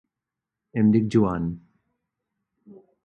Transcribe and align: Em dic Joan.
Em 0.81 0.89
dic 0.95 1.05
Joan. 1.17 1.45